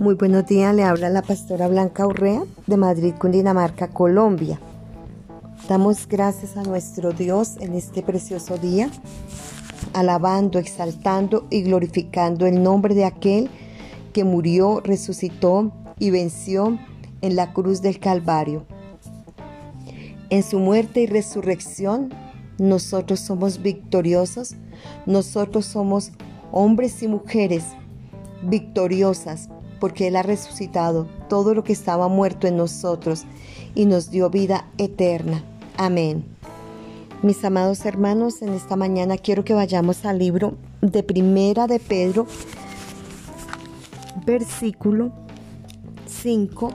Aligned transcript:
Muy 0.00 0.14
buenos 0.14 0.46
días, 0.46 0.74
le 0.74 0.82
habla 0.82 1.10
la 1.10 1.20
pastora 1.20 1.68
Blanca 1.68 2.06
Urrea 2.06 2.42
de 2.66 2.78
Madrid, 2.78 3.12
Cundinamarca, 3.18 3.88
Colombia. 3.88 4.58
Damos 5.68 6.08
gracias 6.08 6.56
a 6.56 6.62
nuestro 6.62 7.12
Dios 7.12 7.58
en 7.60 7.74
este 7.74 8.00
precioso 8.02 8.56
día, 8.56 8.88
alabando, 9.92 10.58
exaltando 10.58 11.46
y 11.50 11.60
glorificando 11.64 12.46
el 12.46 12.62
nombre 12.62 12.94
de 12.94 13.04
aquel 13.04 13.50
que 14.14 14.24
murió, 14.24 14.80
resucitó 14.80 15.70
y 15.98 16.08
venció 16.08 16.78
en 17.20 17.36
la 17.36 17.52
cruz 17.52 17.82
del 17.82 18.00
Calvario. 18.00 18.64
En 20.30 20.42
su 20.42 20.60
muerte 20.60 21.02
y 21.02 21.08
resurrección, 21.08 22.08
nosotros 22.56 23.20
somos 23.20 23.60
victoriosos, 23.60 24.56
nosotros 25.04 25.66
somos 25.66 26.12
hombres 26.52 27.02
y 27.02 27.08
mujeres 27.08 27.64
victoriosas 28.42 29.50
porque 29.80 30.08
Él 30.08 30.16
ha 30.16 30.22
resucitado 30.22 31.08
todo 31.28 31.54
lo 31.54 31.64
que 31.64 31.72
estaba 31.72 32.08
muerto 32.08 32.46
en 32.46 32.56
nosotros 32.56 33.24
y 33.74 33.86
nos 33.86 34.10
dio 34.10 34.30
vida 34.30 34.68
eterna. 34.78 35.42
Amén. 35.76 36.24
Mis 37.22 37.44
amados 37.44 37.84
hermanos, 37.84 38.42
en 38.42 38.50
esta 38.50 38.76
mañana 38.76 39.18
quiero 39.18 39.44
que 39.44 39.54
vayamos 39.54 40.04
al 40.04 40.18
libro 40.18 40.56
de 40.80 41.02
Primera 41.02 41.66
de 41.66 41.78
Pedro, 41.78 42.26
versículo 44.24 45.12
5, 46.06 46.72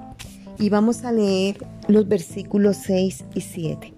y 0.59 0.69
vamos 0.69 1.03
a 1.03 1.11
leer 1.11 1.65
los 1.87 2.07
versículos 2.07 2.77
6 2.77 3.25
y 3.33 3.41
7. 3.41 3.93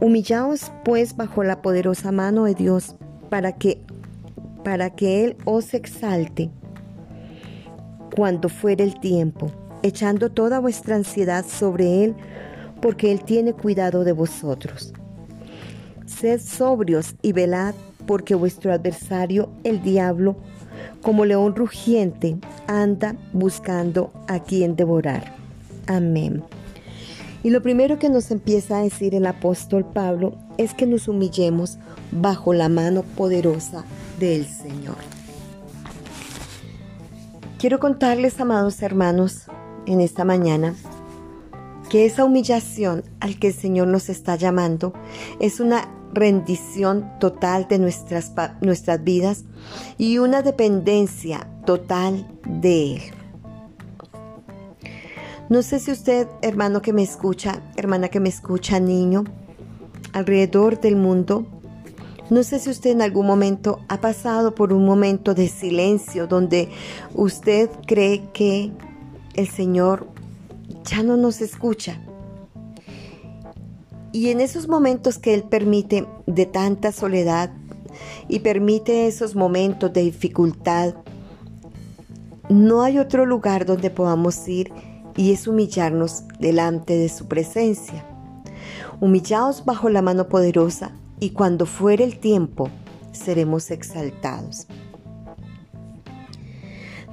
Humillaos 0.00 0.72
pues 0.84 1.16
bajo 1.16 1.44
la 1.44 1.62
poderosa 1.62 2.10
mano 2.10 2.44
de 2.44 2.54
Dios 2.54 2.94
para 3.28 3.52
que 3.52 3.80
para 4.64 4.90
que 4.90 5.24
él 5.24 5.36
os 5.44 5.72
exalte 5.72 6.50
cuando 8.14 8.48
fuere 8.48 8.84
el 8.84 8.98
tiempo, 9.00 9.50
echando 9.82 10.30
toda 10.30 10.60
vuestra 10.60 10.96
ansiedad 10.96 11.44
sobre 11.46 12.04
Él, 12.04 12.14
porque 12.80 13.12
Él 13.12 13.22
tiene 13.24 13.52
cuidado 13.52 14.04
de 14.04 14.12
vosotros. 14.12 14.92
Sed 16.06 16.40
sobrios 16.40 17.14
y 17.22 17.32
velad, 17.32 17.74
porque 18.06 18.34
vuestro 18.34 18.72
adversario, 18.72 19.50
el 19.64 19.82
diablo, 19.82 20.36
como 21.02 21.24
león 21.24 21.54
rugiente, 21.54 22.36
anda 22.66 23.16
buscando 23.32 24.12
a 24.26 24.40
quien 24.40 24.76
devorar. 24.76 25.34
Amén. 25.86 26.42
Y 27.42 27.50
lo 27.50 27.62
primero 27.62 27.98
que 27.98 28.10
nos 28.10 28.30
empieza 28.30 28.78
a 28.78 28.82
decir 28.82 29.14
el 29.14 29.26
apóstol 29.26 29.86
Pablo 29.86 30.34
es 30.58 30.74
que 30.74 30.86
nos 30.86 31.08
humillemos 31.08 31.78
bajo 32.12 32.52
la 32.52 32.68
mano 32.68 33.02
poderosa 33.02 33.84
del 34.18 34.46
Señor. 34.46 35.19
Quiero 37.60 37.78
contarles, 37.78 38.40
amados 38.40 38.80
hermanos, 38.80 39.44
en 39.84 40.00
esta 40.00 40.24
mañana, 40.24 40.74
que 41.90 42.06
esa 42.06 42.24
humillación 42.24 43.04
al 43.20 43.38
que 43.38 43.48
el 43.48 43.52
Señor 43.52 43.86
nos 43.86 44.08
está 44.08 44.34
llamando 44.36 44.94
es 45.40 45.60
una 45.60 45.86
rendición 46.14 47.12
total 47.20 47.68
de 47.68 47.78
nuestras, 47.78 48.32
nuestras 48.62 49.04
vidas 49.04 49.44
y 49.98 50.16
una 50.16 50.40
dependencia 50.40 51.50
total 51.66 52.26
de 52.46 52.94
Él. 52.94 53.02
No 55.50 55.60
sé 55.60 55.80
si 55.80 55.92
usted, 55.92 56.28
hermano 56.40 56.80
que 56.80 56.94
me 56.94 57.02
escucha, 57.02 57.60
hermana 57.76 58.08
que 58.08 58.20
me 58.20 58.30
escucha, 58.30 58.80
niño, 58.80 59.24
alrededor 60.14 60.80
del 60.80 60.96
mundo, 60.96 61.59
no 62.30 62.44
sé 62.44 62.60
si 62.60 62.70
usted 62.70 62.90
en 62.90 63.02
algún 63.02 63.26
momento 63.26 63.80
ha 63.88 64.00
pasado 64.00 64.54
por 64.54 64.72
un 64.72 64.86
momento 64.86 65.34
de 65.34 65.48
silencio 65.48 66.28
donde 66.28 66.68
usted 67.14 67.68
cree 67.86 68.22
que 68.32 68.70
el 69.34 69.48
Señor 69.48 70.06
ya 70.84 71.02
no 71.02 71.16
nos 71.16 71.40
escucha. 71.40 72.00
Y 74.12 74.30
en 74.30 74.40
esos 74.40 74.68
momentos 74.68 75.18
que 75.18 75.34
Él 75.34 75.42
permite 75.42 76.06
de 76.26 76.46
tanta 76.46 76.92
soledad 76.92 77.50
y 78.28 78.40
permite 78.40 79.08
esos 79.08 79.34
momentos 79.34 79.92
de 79.92 80.02
dificultad, 80.02 80.94
no 82.48 82.82
hay 82.82 82.98
otro 82.98 83.26
lugar 83.26 83.66
donde 83.66 83.90
podamos 83.90 84.46
ir 84.46 84.72
y 85.16 85.32
es 85.32 85.48
humillarnos 85.48 86.22
delante 86.38 86.96
de 86.96 87.08
su 87.08 87.26
presencia. 87.26 88.04
Humillaos 89.00 89.64
bajo 89.64 89.88
la 89.88 90.02
mano 90.02 90.28
poderosa 90.28 90.92
y 91.20 91.30
cuando 91.30 91.66
fuere 91.66 92.02
el 92.02 92.18
tiempo 92.18 92.70
seremos 93.12 93.70
exaltados. 93.70 94.66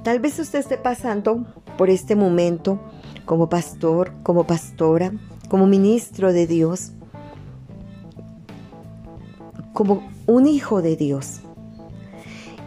Tal 0.02 0.20
vez 0.20 0.38
usted 0.38 0.60
esté 0.60 0.78
pasando 0.78 1.46
por 1.76 1.90
este 1.90 2.16
momento 2.16 2.80
como 3.26 3.50
pastor, 3.50 4.12
como 4.22 4.46
pastora, 4.46 5.12
como 5.50 5.66
ministro 5.66 6.32
de 6.32 6.46
Dios, 6.46 6.92
como 9.74 10.02
un 10.26 10.46
hijo 10.46 10.80
de 10.80 10.96
Dios. 10.96 11.40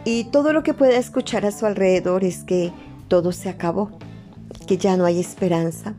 Y 0.04 0.24
todo 0.24 0.52
lo 0.52 0.62
que 0.62 0.74
pueda 0.74 0.96
escuchar 0.96 1.44
a 1.44 1.52
su 1.52 1.66
alrededor 1.66 2.24
es 2.24 2.44
que 2.44 2.72
todo 3.08 3.32
se 3.32 3.48
acabó, 3.48 3.90
que 4.66 4.76
ya 4.76 4.96
no 4.96 5.04
hay 5.04 5.20
esperanza, 5.20 5.94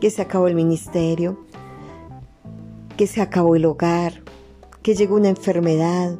que 0.00 0.10
se 0.10 0.22
acabó 0.22 0.46
el 0.46 0.54
ministerio, 0.54 1.44
que 2.96 3.06
se 3.06 3.20
acabó 3.20 3.56
el 3.56 3.64
hogar, 3.64 4.25
que 4.86 4.94
llegó 4.94 5.16
una 5.16 5.30
enfermedad. 5.30 6.14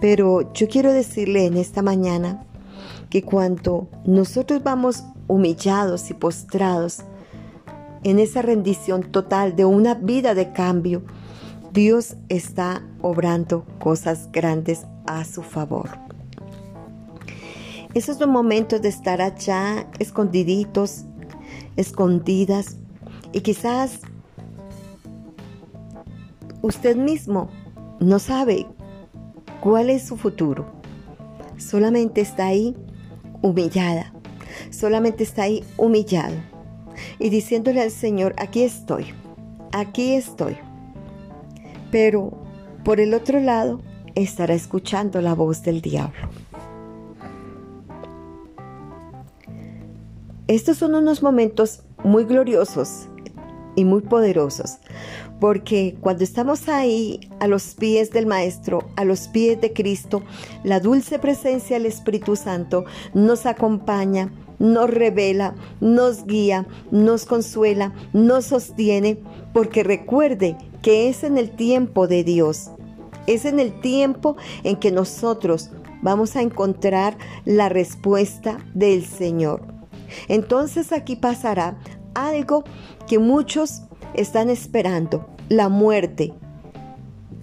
Pero 0.00 0.52
yo 0.52 0.68
quiero 0.68 0.92
decirle 0.92 1.46
en 1.46 1.56
esta 1.56 1.82
mañana 1.82 2.44
que 3.10 3.24
cuando 3.24 3.88
nosotros 4.04 4.62
vamos 4.62 5.02
humillados 5.26 6.10
y 6.10 6.14
postrados 6.14 7.00
en 8.04 8.20
esa 8.20 8.40
rendición 8.40 9.10
total 9.10 9.56
de 9.56 9.64
una 9.64 9.94
vida 9.94 10.36
de 10.36 10.52
cambio, 10.52 11.02
Dios 11.72 12.14
está 12.28 12.86
obrando 13.02 13.66
cosas 13.80 14.30
grandes 14.30 14.86
a 15.04 15.24
su 15.24 15.42
favor. 15.42 15.90
Esos 17.94 18.16
son 18.18 18.30
momentos 18.30 18.80
de 18.80 18.90
estar 18.90 19.20
allá 19.20 19.88
escondiditos, 19.98 21.04
escondidas 21.74 22.76
y 23.32 23.40
quizás 23.40 24.02
Usted 26.64 26.96
mismo 26.96 27.50
no 28.00 28.18
sabe 28.18 28.66
cuál 29.60 29.90
es 29.90 30.06
su 30.06 30.16
futuro. 30.16 30.64
Solamente 31.58 32.22
está 32.22 32.46
ahí 32.46 32.74
humillada. 33.42 34.14
Solamente 34.70 35.24
está 35.24 35.42
ahí 35.42 35.62
humillado. 35.76 36.36
Y 37.18 37.28
diciéndole 37.28 37.82
al 37.82 37.90
Señor, 37.90 38.34
aquí 38.38 38.62
estoy. 38.62 39.08
Aquí 39.72 40.14
estoy. 40.14 40.56
Pero 41.90 42.32
por 42.82 42.98
el 42.98 43.12
otro 43.12 43.40
lado 43.40 43.82
estará 44.14 44.54
escuchando 44.54 45.20
la 45.20 45.34
voz 45.34 45.62
del 45.64 45.82
diablo. 45.82 46.30
Estos 50.46 50.78
son 50.78 50.94
unos 50.94 51.22
momentos 51.22 51.82
muy 52.02 52.24
gloriosos 52.24 53.08
y 53.76 53.84
muy 53.84 54.02
poderosos, 54.02 54.78
porque 55.40 55.96
cuando 56.00 56.24
estamos 56.24 56.68
ahí 56.68 57.20
a 57.40 57.46
los 57.46 57.74
pies 57.74 58.10
del 58.10 58.26
Maestro, 58.26 58.88
a 58.96 59.04
los 59.04 59.28
pies 59.28 59.60
de 59.60 59.72
Cristo, 59.72 60.22
la 60.62 60.80
dulce 60.80 61.18
presencia 61.18 61.76
del 61.76 61.86
Espíritu 61.86 62.36
Santo 62.36 62.84
nos 63.12 63.46
acompaña, 63.46 64.32
nos 64.58 64.90
revela, 64.90 65.54
nos 65.80 66.24
guía, 66.26 66.66
nos 66.90 67.26
consuela, 67.26 67.92
nos 68.12 68.46
sostiene, 68.46 69.18
porque 69.52 69.82
recuerde 69.82 70.56
que 70.82 71.08
es 71.08 71.24
en 71.24 71.38
el 71.38 71.50
tiempo 71.50 72.06
de 72.06 72.24
Dios, 72.24 72.70
es 73.26 73.44
en 73.44 73.58
el 73.58 73.80
tiempo 73.80 74.36
en 74.62 74.76
que 74.76 74.92
nosotros 74.92 75.70
vamos 76.02 76.36
a 76.36 76.42
encontrar 76.42 77.16
la 77.44 77.68
respuesta 77.68 78.58
del 78.74 79.04
Señor. 79.04 79.62
Entonces 80.28 80.92
aquí 80.92 81.16
pasará 81.16 81.78
algo 82.14 82.64
que 83.06 83.18
muchos 83.18 83.82
están 84.14 84.50
esperando, 84.50 85.26
la 85.48 85.68
muerte. 85.68 86.32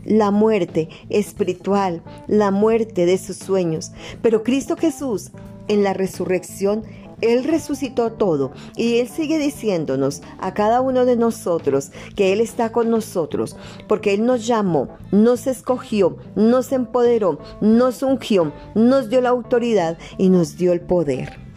La 0.03 0.31
muerte 0.31 0.89
espiritual, 1.09 2.01
la 2.27 2.49
muerte 2.49 3.05
de 3.05 3.19
sus 3.19 3.37
sueños. 3.37 3.91
Pero 4.23 4.41
Cristo 4.41 4.75
Jesús, 4.75 5.31
en 5.67 5.83
la 5.83 5.93
resurrección, 5.93 6.83
Él 7.21 7.43
resucitó 7.43 8.11
todo 8.13 8.51
y 8.75 8.97
Él 8.97 9.09
sigue 9.09 9.37
diciéndonos 9.37 10.23
a 10.39 10.55
cada 10.55 10.81
uno 10.81 11.05
de 11.05 11.17
nosotros 11.17 11.91
que 12.15 12.33
Él 12.33 12.41
está 12.41 12.71
con 12.71 12.89
nosotros, 12.89 13.55
porque 13.87 14.15
Él 14.15 14.25
nos 14.25 14.47
llamó, 14.47 14.97
nos 15.11 15.45
escogió, 15.45 16.17
nos 16.35 16.71
empoderó, 16.71 17.37
nos 17.61 18.01
ungió, 18.01 18.51
nos 18.73 19.07
dio 19.09 19.21
la 19.21 19.29
autoridad 19.29 19.99
y 20.17 20.29
nos 20.29 20.57
dio 20.57 20.73
el 20.73 20.81
poder. 20.81 21.50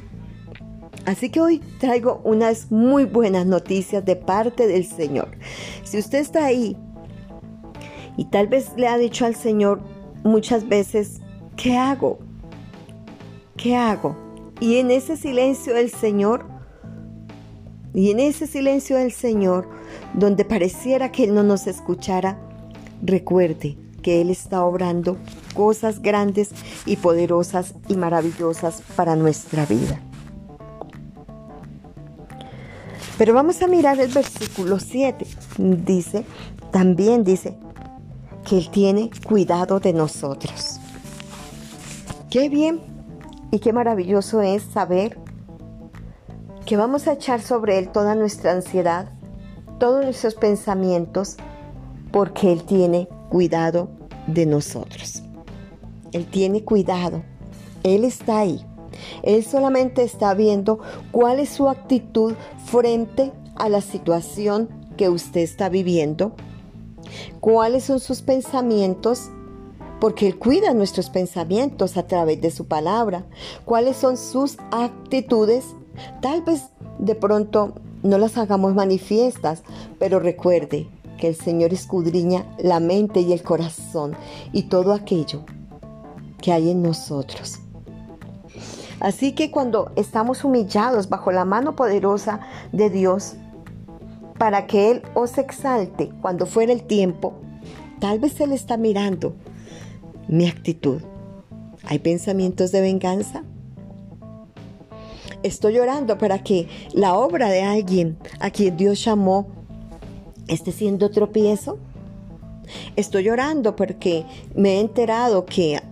Así 1.07 1.29
que 1.29 1.41
hoy 1.41 1.59
traigo 1.79 2.21
unas 2.25 2.71
muy 2.71 3.05
buenas 3.05 3.47
noticias 3.47 4.05
de 4.05 4.17
parte 4.17 4.67
del 4.67 4.87
Señor. 4.87 5.37
Si 5.85 5.99
usted 5.99 6.19
está 6.19 6.47
ahí 6.47 6.77
y 8.17 8.27
tal 8.27 8.47
vez 8.47 8.73
le 8.77 8.89
ha 8.89 8.97
dicho 8.97 9.27
al 9.27 9.35
Señor 9.35 9.83
muchas 10.23 10.67
veces, 10.67 11.21
¿qué 11.57 11.77
hago? 11.77 12.19
¿Qué 13.57 13.77
hago? 13.77 14.17
Y 14.61 14.77
en 14.77 14.91
ese 14.91 15.17
silencio 15.17 15.75
del 15.75 15.91
Señor, 15.91 16.47
y 17.93 18.11
en 18.11 18.19
ese 18.19 18.47
silencio 18.47 18.97
del 18.97 19.13
Señor, 19.13 19.69
donde 20.15 20.45
pareciera 20.45 21.13
que 21.13 21.25
Él 21.25 21.35
no 21.35 21.43
nos 21.43 21.67
escuchara, 21.67 22.39
recuerde 23.03 23.77
que 24.03 24.21
Él 24.21 24.31
está 24.31 24.65
obrando 24.65 25.17
cosas 25.55 26.01
grandes 26.01 26.51
y 26.87 26.97
poderosas 26.97 27.75
y 27.89 27.95
maravillosas 27.95 28.83
para 28.97 29.17
nuestra 29.17 29.67
vida. 29.67 30.01
Pero 33.19 33.33
vamos 33.35 33.63
a 33.63 33.69
mirar 33.69 34.01
el 34.01 34.13
versículo 34.13 34.79
7. 34.79 35.27
Dice, 35.59 36.25
también 36.73 37.23
dice, 37.23 37.57
que 38.45 38.59
Él 38.59 38.71
tiene 38.71 39.11
cuidado 39.27 39.81
de 39.81 39.93
nosotros. 39.93 40.79
Qué 42.31 42.49
bien 42.49 42.81
y 43.51 43.59
qué 43.61 43.73
maravilloso 43.73 44.43
es 44.43 44.63
saber 44.63 45.19
que 46.67 46.77
vamos 46.77 47.07
a 47.07 47.13
echar 47.13 47.41
sobre 47.41 47.79
Él 47.79 47.91
toda 47.91 48.15
nuestra 48.15 48.53
ansiedad, 48.53 49.11
todos 49.79 50.05
nuestros 50.05 50.35
pensamientos, 50.35 51.37
porque 52.11 52.53
Él 52.53 52.65
tiene 52.65 53.09
cuidado 53.29 53.91
de 54.27 54.47
nosotros. 54.47 55.23
Él 56.13 56.27
tiene 56.27 56.65
cuidado. 56.65 57.23
Él 57.83 58.05
está 58.05 58.39
ahí. 58.39 58.65
Él 59.23 59.45
solamente 59.45 60.03
está 60.03 60.35
viendo 60.35 60.79
cuál 61.11 61.41
es 61.41 61.51
su 61.51 61.69
actitud 61.69 62.35
frente 62.65 63.33
a 63.57 63.69
la 63.69 63.81
situación 63.81 64.69
que 64.97 65.09
usted 65.09 65.41
está 65.41 65.69
viviendo 65.69 66.33
cuáles 67.41 67.85
son 67.85 68.01
sus 68.01 68.23
pensamientos, 68.23 69.31
porque 70.01 70.27
Él 70.27 70.39
cuida 70.39 70.75
nuestros 70.75 71.11
pensamientos 71.11 71.97
a 71.97 72.07
través 72.07 72.41
de 72.41 72.51
su 72.51 72.67
palabra, 72.67 73.25
cuáles 73.65 73.97
son 73.97 74.17
sus 74.17 74.57
actitudes, 74.71 75.65
tal 76.21 76.43
vez 76.43 76.65
de 76.99 77.15
pronto 77.15 77.75
no 78.03 78.19
las 78.19 78.37
hagamos 78.37 78.75
manifiestas, 78.75 79.63
pero 79.99 80.21
recuerde 80.21 80.89
que 81.19 81.29
el 81.29 81.37
Señor 81.37 81.73
escudriña 81.73 82.45
la 82.59 82.81
mente 82.81 83.21
y 83.21 83.33
el 83.33 83.43
corazón 83.43 84.17
y 84.53 84.65
todo 84.65 84.93
aquello 84.93 85.45
que 86.41 86.53
hay 86.53 86.71
en 86.71 86.83
nosotros. 86.83 87.64
Así 89.01 89.33
que 89.33 89.51
cuando 89.51 89.93
estamos 89.97 90.45
humillados 90.45 91.09
bajo 91.09 91.33
la 91.33 91.45
mano 91.45 91.77
poderosa 91.77 92.41
de 92.73 92.91
Dios, 92.91 93.35
para 94.39 94.67
que 94.67 94.91
Él 94.91 95.03
os 95.15 95.39
exalte 95.39 96.11
cuando 96.21 96.47
fuera 96.47 96.73
el 96.73 96.85
tiempo, 96.85 97.35
tal 98.01 98.19
vez 98.19 98.41
Él 98.41 98.53
está 98.53 98.77
mirando 98.77 99.35
mi 100.29 100.49
actitud. 100.49 101.01
¿Hay 101.87 101.99
pensamientos 101.99 102.73
de 102.73 102.81
venganza? 102.81 103.45
Estoy 105.43 105.75
llorando 105.75 106.17
para 106.17 106.43
que 106.43 106.69
la 106.95 107.15
obra 107.15 107.51
de 107.51 107.63
alguien 107.63 108.17
a 108.41 108.51
quien 108.51 108.77
Dios 108.77 109.05
llamó 109.05 109.47
esté 110.49 110.73
siendo 110.73 111.11
tropiezo. 111.11 111.79
Estoy 112.97 113.25
llorando 113.25 113.77
porque 113.77 114.25
me 114.55 114.77
he 114.77 114.81
enterado 114.81 115.45
que 115.45 115.83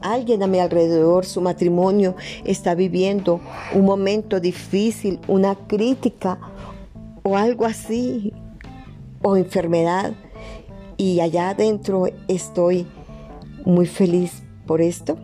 alguien 0.00 0.42
a 0.42 0.46
mi 0.46 0.58
alrededor, 0.58 1.24
su 1.24 1.40
matrimonio, 1.40 2.14
está 2.44 2.74
viviendo 2.74 3.40
un 3.74 3.84
momento 3.84 4.40
difícil, 4.40 5.18
una 5.28 5.54
crítica 5.54 6.38
o 7.22 7.36
algo 7.36 7.64
así, 7.64 8.32
o 9.22 9.36
enfermedad, 9.36 10.12
y 10.96 11.20
allá 11.20 11.50
adentro 11.50 12.06
estoy 12.28 12.86
muy 13.64 13.86
feliz 13.86 14.42
por 14.66 14.80
esto. 14.80 15.18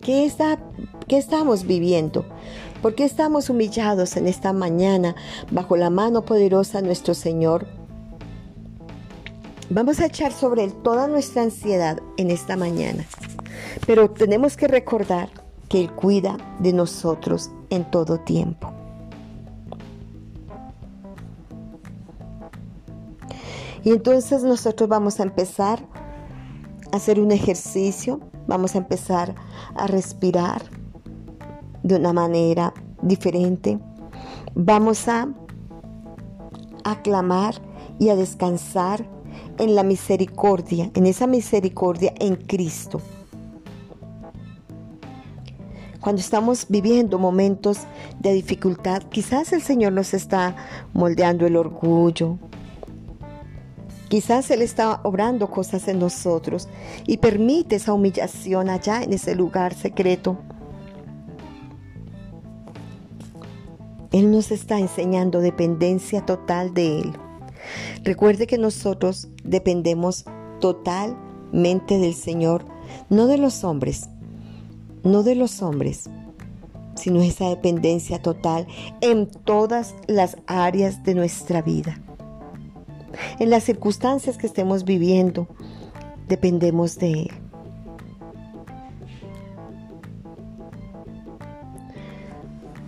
¿Qué, 0.00 0.24
está, 0.24 0.58
¿Qué 1.08 1.18
estamos 1.18 1.66
viviendo? 1.66 2.24
¿Por 2.80 2.94
qué 2.94 3.04
estamos 3.04 3.50
humillados 3.50 4.16
en 4.16 4.26
esta 4.26 4.52
mañana 4.52 5.14
bajo 5.50 5.76
la 5.76 5.90
mano 5.90 6.24
poderosa 6.24 6.80
de 6.80 6.86
nuestro 6.86 7.12
Señor? 7.12 7.79
Vamos 9.72 10.00
a 10.00 10.06
echar 10.06 10.32
sobre 10.32 10.64
Él 10.64 10.72
toda 10.82 11.06
nuestra 11.06 11.42
ansiedad 11.42 12.02
en 12.16 12.32
esta 12.32 12.56
mañana, 12.56 13.06
pero 13.86 14.10
tenemos 14.10 14.56
que 14.56 14.66
recordar 14.66 15.28
que 15.68 15.82
Él 15.82 15.92
cuida 15.92 16.36
de 16.58 16.72
nosotros 16.72 17.52
en 17.70 17.88
todo 17.88 18.18
tiempo. 18.18 18.72
Y 23.84 23.90
entonces 23.90 24.42
nosotros 24.42 24.88
vamos 24.88 25.20
a 25.20 25.22
empezar 25.22 25.86
a 26.90 26.96
hacer 26.96 27.20
un 27.20 27.30
ejercicio, 27.30 28.18
vamos 28.48 28.74
a 28.74 28.78
empezar 28.78 29.36
a 29.76 29.86
respirar 29.86 30.62
de 31.84 31.94
una 31.94 32.12
manera 32.12 32.74
diferente. 33.02 33.78
Vamos 34.56 35.06
a 35.06 35.28
aclamar 36.82 37.54
y 38.00 38.08
a 38.08 38.16
descansar 38.16 39.19
en 39.60 39.74
la 39.74 39.82
misericordia, 39.82 40.90
en 40.94 41.06
esa 41.06 41.26
misericordia 41.26 42.12
en 42.18 42.36
Cristo. 42.36 43.00
Cuando 46.00 46.20
estamos 46.20 46.66
viviendo 46.68 47.18
momentos 47.18 47.80
de 48.18 48.32
dificultad, 48.32 49.02
quizás 49.10 49.52
el 49.52 49.62
Señor 49.62 49.92
nos 49.92 50.14
está 50.14 50.56
moldeando 50.94 51.46
el 51.46 51.56
orgullo, 51.56 52.38
Quizás 54.10 54.50
Él 54.50 54.60
está 54.60 55.00
obrando 55.04 55.48
cosas 55.52 55.86
en 55.86 56.00
nosotros 56.00 56.68
y 57.06 57.18
permite 57.18 57.76
esa 57.76 57.92
humillación 57.92 58.68
allá 58.68 59.04
en 59.04 59.12
ese 59.12 59.36
lugar 59.36 59.72
secreto. 59.72 60.36
Él 64.10 64.32
nos 64.32 64.50
está 64.50 64.80
enseñando 64.80 65.38
dependencia 65.38 66.26
total 66.26 66.74
de 66.74 67.02
Él. 67.02 67.12
Recuerde 68.04 68.46
que 68.46 68.58
nosotros 68.58 69.28
dependemos 69.44 70.24
totalmente 70.60 71.98
del 71.98 72.14
Señor, 72.14 72.64
no 73.08 73.26
de 73.26 73.38
los 73.38 73.64
hombres, 73.64 74.08
no 75.02 75.22
de 75.22 75.34
los 75.34 75.62
hombres, 75.62 76.08
sino 76.94 77.22
esa 77.22 77.48
dependencia 77.48 78.20
total 78.20 78.66
en 79.00 79.26
todas 79.26 79.94
las 80.06 80.36
áreas 80.46 81.02
de 81.04 81.14
nuestra 81.14 81.62
vida 81.62 82.00
en 83.38 83.50
las 83.50 83.64
circunstancias 83.64 84.36
que 84.36 84.46
estemos 84.46 84.84
viviendo, 84.84 85.48
dependemos 86.28 86.98
de 86.98 87.12
Él. 87.12 87.30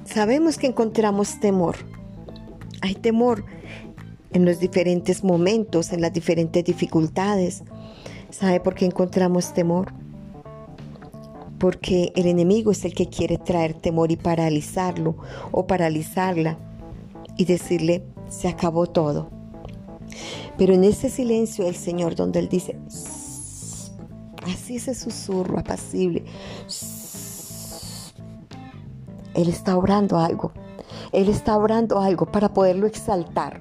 Sabemos 0.05 0.59
que 0.59 0.67
encontramos 0.67 1.41
temor. 1.41 1.77
Hay 2.83 2.95
temor 2.95 3.45
en 4.33 4.45
los 4.45 4.61
diferentes 4.61 5.25
momentos, 5.25 5.93
en 5.93 6.01
las 6.01 6.13
diferentes 6.13 6.65
dificultades. 6.65 7.65
¿Sabe 8.31 8.61
por 8.61 8.75
qué 8.75 8.87
encontramos 8.87 9.53
temor? 9.53 9.93
Porque 11.59 12.13
el 12.17 12.27
enemigo 12.27 12.73
es 12.73 12.85
el 12.85 12.95
que 12.95 13.09
quiere 13.09 13.39
traer 13.39 13.75
temor 13.75 14.11
y 14.11 14.17
paralizarlo 14.17 15.17
o 15.53 15.67
paralizarla 15.67 16.59
y 17.37 17.45
decirle, 17.45 18.05
se 18.29 18.49
acabó 18.49 18.87
todo 18.87 19.43
pero 20.57 20.75
en 20.75 20.85
ese 20.85 21.11
silencio 21.11 21.65
del 21.65 21.77
Señor 21.77 22.15
donde 22.15 22.39
Él 22.39 22.49
dice, 22.49 22.79
así 24.45 24.77
ese 24.77 24.95
susurro 24.95 25.59
apacible, 25.59 26.25
Él 29.35 29.49
está 29.49 29.77
obrando 29.77 30.19
algo. 30.19 30.53
Él 31.13 31.29
está 31.29 31.57
obrando 31.57 32.01
algo 32.01 32.27
para 32.27 32.53
poderlo 32.53 32.87
exaltar. 32.87 33.61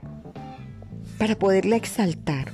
Para 1.22 1.38
poderla 1.38 1.76
exaltar. 1.76 2.52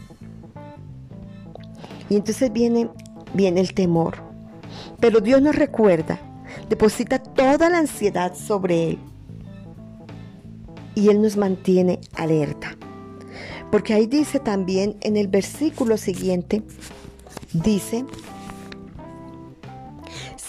Y 2.10 2.18
entonces 2.18 2.52
viene, 2.52 2.90
viene 3.34 3.62
el 3.62 3.74
temor. 3.74 4.18
Pero 5.00 5.22
Dios 5.22 5.42
nos 5.42 5.56
recuerda, 5.56 6.20
deposita 6.68 7.18
toda 7.18 7.70
la 7.70 7.78
ansiedad 7.78 8.36
sobre 8.36 8.90
Él. 8.90 9.00
Y 10.96 11.08
Él 11.08 11.22
nos 11.22 11.38
mantiene 11.38 12.02
alerta. 12.14 12.76
Porque 13.72 13.94
ahí 13.94 14.06
dice 14.06 14.42
también 14.42 14.98
en 15.00 15.16
el 15.16 15.30
versículo 15.30 15.96
siguiente, 15.96 16.62
dice, 17.54 18.04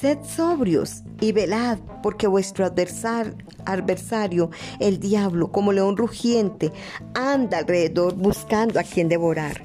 Sed 0.01 0.19
sobrios 0.23 1.03
y 1.21 1.33
velad, 1.33 1.79
porque 2.05 2.29
vuestro 2.29 2.65
adversario, 2.65 4.51
el 4.79 5.01
diablo, 5.01 5.51
como 5.51 5.73
león 5.73 5.97
rugiente, 5.97 6.71
anda 7.15 7.59
alrededor 7.59 8.15
buscando 8.15 8.79
a 8.79 8.85
quien 8.85 9.09
devorar. 9.09 9.65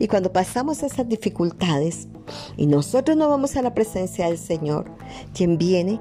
Y 0.00 0.08
cuando 0.08 0.32
pasamos 0.32 0.82
esas 0.82 1.08
dificultades 1.08 2.08
y 2.56 2.66
nosotros 2.66 3.16
no 3.16 3.28
vamos 3.28 3.54
a 3.54 3.62
la 3.62 3.72
presencia 3.72 4.26
del 4.26 4.38
Señor, 4.38 4.90
quien 5.32 5.58
viene 5.58 6.00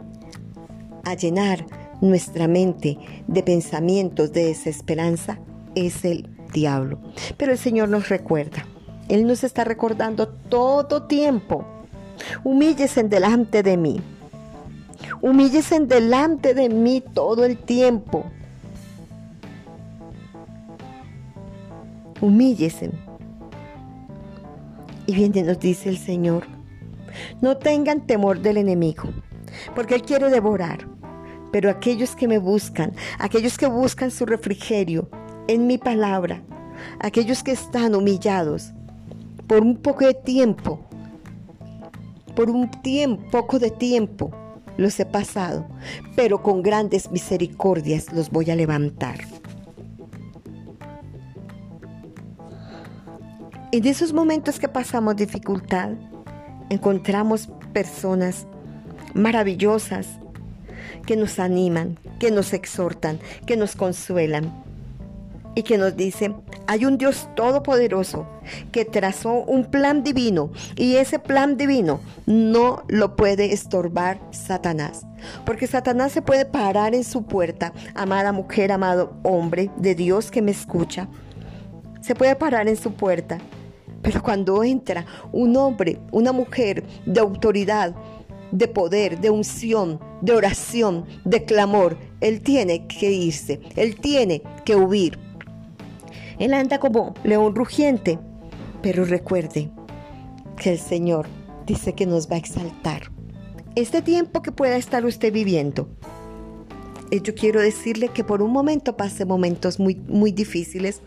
a 1.04 1.14
llenar 1.14 1.68
nuestra 2.02 2.48
mente 2.48 2.98
de 3.28 3.44
pensamientos 3.44 4.34
de 4.34 4.46
desesperanza, 4.46 5.40
es 5.76 6.04
el 6.04 6.30
diablo. 6.52 7.00
Pero 7.38 7.52
el 7.52 7.60
Señor 7.60 7.90
nos 7.90 8.10
recuerda. 8.10 8.66
Él 9.08 9.28
nos 9.28 9.44
está 9.44 9.64
recordando 9.66 10.30
todo 10.30 11.04
tiempo 11.04 11.64
Humíllese 12.44 13.04
delante 13.04 13.64
de 13.64 13.78
mí. 13.78 14.02
Humíllese 15.22 15.80
delante 15.82 16.54
de 16.54 16.70
mí 16.70 17.04
todo 17.14 17.46
el 17.46 17.58
tiempo. 17.58 18.26
Humíllese. 22.22 22.92
Y 25.08 25.14
viene 25.14 25.44
nos 25.44 25.60
dice 25.60 25.90
el 25.90 25.98
Señor, 25.98 26.46
no 27.42 27.58
tengan 27.58 28.08
temor 28.08 28.40
del 28.40 28.58
enemigo, 28.58 29.04
porque 29.76 29.96
Él 29.96 30.02
quiere 30.02 30.30
devorar. 30.30 30.88
Pero 31.52 31.70
aquellos 31.70 32.16
que 32.16 32.28
me 32.28 32.38
buscan, 32.38 32.94
aquellos 33.20 33.58
que 33.58 33.68
buscan 33.68 34.12
su 34.12 34.26
refrigerio 34.26 35.10
en 35.48 35.68
mi 35.68 35.78
palabra, 35.78 36.42
aquellos 37.00 37.44
que 37.44 37.52
están 37.52 37.96
humillados 37.96 38.74
por 39.48 39.62
un 39.62 39.78
poco 39.78 40.06
de 40.06 40.16
tiempo, 40.16 40.86
por 42.36 42.50
un 42.50 42.70
tiempo, 42.70 43.24
poco 43.32 43.60
de 43.60 43.72
tiempo, 43.72 44.32
los 44.78 45.00
he 45.00 45.06
pasado, 45.06 45.66
pero 46.16 46.44
con 46.44 46.62
grandes 46.62 47.12
misericordias 47.12 48.12
los 48.12 48.30
voy 48.30 48.52
a 48.52 48.56
levantar. 48.56 49.20
En 53.72 53.86
esos 53.86 54.14
momentos 54.14 54.60
que 54.60 54.68
pasamos 54.68 55.16
dificultad, 55.16 55.92
encontramos 56.70 57.50
personas 57.74 58.48
maravillosas 59.14 60.08
que 61.06 61.16
nos 61.16 61.40
animan, 61.40 62.00
que 62.20 62.32
nos 62.32 62.54
exhortan, 62.54 63.20
que 63.46 63.58
nos 63.58 63.76
consuelan 63.76 64.64
y 65.56 65.64
que 65.64 65.78
nos 65.78 65.96
dicen, 65.96 66.36
hay 66.68 66.86
un 66.86 66.98
Dios 66.98 67.30
todopoderoso 67.36 68.28
que 68.72 68.86
trazó 68.86 69.44
un 69.44 69.66
plan 69.66 70.04
divino 70.04 70.52
y 70.76 70.96
ese 70.96 71.20
plan 71.20 71.58
divino 71.58 72.00
no 72.26 72.84
lo 72.88 73.16
puede 73.16 73.54
estorbar 73.54 74.20
Satanás. 74.32 75.06
Porque 75.46 75.68
Satanás 75.68 76.12
se 76.12 76.22
puede 76.22 76.46
parar 76.46 76.94
en 76.94 77.04
su 77.04 77.24
puerta, 77.24 77.74
amada 77.94 78.32
mujer, 78.32 78.72
amado 78.72 79.18
hombre 79.24 79.72
de 79.78 79.96
Dios 79.96 80.32
que 80.32 80.42
me 80.42 80.52
escucha. 80.52 81.08
Se 82.02 82.16
puede 82.16 82.36
parar 82.36 82.68
en 82.68 82.78
su 82.78 82.94
puerta. 82.94 83.40
Pero 84.02 84.22
cuando 84.22 84.64
entra 84.64 85.06
un 85.32 85.58
hombre, 85.58 86.00
una 86.12 86.32
mujer 86.32 86.84
de 87.08 87.20
autoridad, 87.20 87.96
de 88.52 88.68
poder, 88.68 89.20
de 89.20 89.32
unción, 89.32 90.00
de 90.22 90.34
oración, 90.34 91.06
de 91.24 91.44
clamor, 91.44 91.98
él 92.22 92.42
tiene 92.42 92.88
que 92.88 93.12
irse, 93.12 93.62
él 93.76 94.00
tiene 94.00 94.44
que 94.64 94.76
huir. 94.76 95.25
Él 96.40 96.54
anda 96.54 96.80
como 96.80 97.14
león 97.24 97.56
rugiente, 97.56 98.20
pero 98.82 99.06
recuerde 99.06 99.72
que 100.58 100.72
el 100.72 100.80
Señor 100.80 101.28
dice 101.66 101.94
que 101.94 102.06
nos 102.06 102.30
va 102.30 102.36
a 102.36 102.40
exaltar. 102.40 103.12
Este 103.76 104.02
tiempo 104.02 104.42
que 104.42 104.52
pueda 104.52 104.78
estar 104.78 105.06
usted 105.06 105.34
viviendo, 105.34 105.90
eh, 107.12 107.20
yo 107.22 107.36
quiero 107.36 107.62
decirle 107.62 108.10
que 108.10 108.24
por 108.24 108.42
un 108.42 108.52
momento 108.52 108.96
pase 108.96 109.26
momentos 109.26 109.80
muy, 109.80 109.96
muy 109.96 110.32
difíciles, 110.32 111.02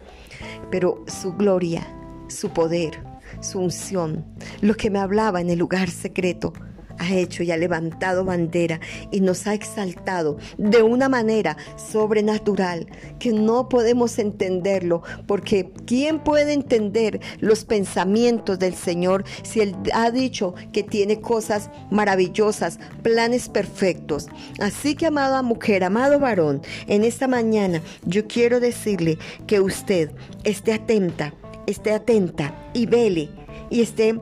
pero 0.71 1.05
su 1.07 1.33
gloria, 1.35 1.87
su 2.29 2.51
poder, 2.51 3.03
su 3.41 3.61
unción, 3.61 4.25
lo 4.61 4.75
que 4.75 4.91
me 4.91 4.99
hablaba 4.99 5.41
en 5.41 5.51
el 5.51 5.59
lugar 5.59 5.91
secreto, 5.91 6.53
ha 6.99 7.15
hecho 7.15 7.43
y 7.43 7.51
ha 7.51 7.57
levantado 7.57 8.25
bandera 8.25 8.81
y 9.11 9.21
nos 9.21 9.47
ha 9.47 9.55
exaltado 9.55 10.37
de 10.57 10.83
una 10.83 11.09
manera 11.09 11.57
sobrenatural 11.77 12.87
que 13.19 13.33
no 13.33 13.69
podemos 13.69 14.19
entenderlo 14.19 15.03
porque 15.27 15.71
¿quién 15.87 16.21
puede 16.21 16.53
entender 16.53 17.21
los 17.41 17.65
pensamientos 17.65 18.59
del 18.59 18.75
Señor 18.75 19.25
si 19.43 19.61
Él 19.61 19.77
ha 19.93 20.11
dicho 20.11 20.55
que 20.73 20.83
tiene 20.83 21.21
cosas 21.21 21.71
maravillosas, 21.91 22.79
planes 23.03 23.49
perfectos? 23.49 24.29
Así 24.61 24.95
que 24.95 25.07
amada 25.07 25.43
mujer, 25.43 25.85
amado 25.85 26.19
varón, 26.19 26.63
en 26.87 27.05
esta 27.05 27.29
mañana 27.29 27.83
yo 28.05 28.27
quiero 28.27 28.61
decirle 28.61 29.19
que 29.47 29.61
usted 29.61 30.11
esté 30.45 30.73
atenta, 30.73 31.35
esté 31.67 31.93
atenta 31.93 32.71
y 32.75 32.87
vele 32.87 33.31
y 33.71 33.83
esté 33.83 34.19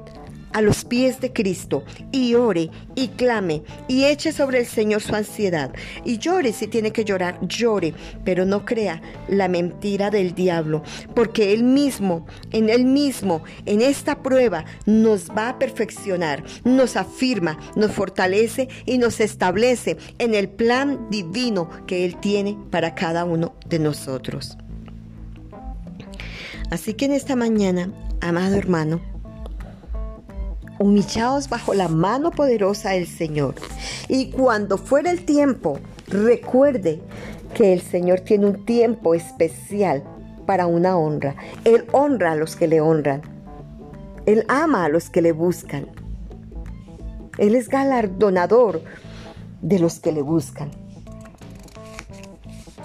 a 0.56 0.62
los 0.62 0.86
pies 0.86 1.20
de 1.20 1.34
Cristo 1.34 1.84
y 2.12 2.34
ore 2.34 2.70
y 2.94 3.08
clame 3.08 3.62
y 3.88 4.04
eche 4.04 4.32
sobre 4.32 4.60
el 4.60 4.66
Señor 4.66 5.02
su 5.02 5.14
ansiedad 5.14 5.70
y 6.02 6.16
llore 6.16 6.54
si 6.54 6.66
tiene 6.66 6.92
que 6.92 7.04
llorar, 7.04 7.38
llore, 7.46 7.92
pero 8.24 8.46
no 8.46 8.64
crea 8.64 9.02
la 9.28 9.48
mentira 9.48 10.08
del 10.08 10.34
diablo, 10.34 10.82
porque 11.14 11.52
él 11.52 11.62
mismo, 11.62 12.26
en 12.52 12.70
él 12.70 12.86
mismo, 12.86 13.44
en 13.66 13.82
esta 13.82 14.22
prueba 14.22 14.64
nos 14.86 15.28
va 15.28 15.50
a 15.50 15.58
perfeccionar, 15.58 16.42
nos 16.64 16.96
afirma, 16.96 17.58
nos 17.76 17.92
fortalece 17.92 18.68
y 18.86 18.96
nos 18.96 19.20
establece 19.20 19.98
en 20.18 20.34
el 20.34 20.48
plan 20.48 21.10
divino 21.10 21.68
que 21.86 22.06
él 22.06 22.16
tiene 22.18 22.56
para 22.70 22.94
cada 22.94 23.26
uno 23.26 23.56
de 23.68 23.78
nosotros. 23.78 24.56
Así 26.70 26.94
que 26.94 27.04
en 27.04 27.12
esta 27.12 27.36
mañana, 27.36 27.92
amado 28.22 28.56
hermano, 28.56 29.02
humillaos 30.78 31.48
bajo 31.48 31.74
la 31.74 31.88
mano 31.88 32.30
poderosa 32.30 32.90
del 32.90 33.06
Señor. 33.06 33.54
Y 34.08 34.30
cuando 34.30 34.78
fuera 34.78 35.10
el 35.10 35.24
tiempo, 35.24 35.78
recuerde 36.08 37.00
que 37.54 37.72
el 37.72 37.80
Señor 37.80 38.20
tiene 38.20 38.46
un 38.46 38.64
tiempo 38.64 39.14
especial 39.14 40.04
para 40.46 40.66
una 40.66 40.96
honra. 40.96 41.36
Él 41.64 41.86
honra 41.92 42.32
a 42.32 42.36
los 42.36 42.56
que 42.56 42.68
le 42.68 42.80
honran. 42.80 43.22
Él 44.26 44.44
ama 44.48 44.84
a 44.84 44.88
los 44.88 45.10
que 45.10 45.22
le 45.22 45.32
buscan. 45.32 45.88
Él 47.38 47.54
es 47.54 47.68
galardonador 47.68 48.82
de 49.62 49.78
los 49.78 50.00
que 50.00 50.12
le 50.12 50.22
buscan. 50.22 50.70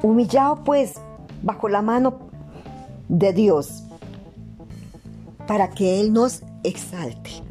Humillado 0.03 0.63
pues 0.63 0.95
bajo 1.43 1.69
la 1.69 1.81
mano 1.81 2.29
de 3.07 3.33
Dios 3.33 3.83
para 5.47 5.69
que 5.69 5.99
Él 5.99 6.13
nos 6.13 6.43
exalte. 6.63 7.50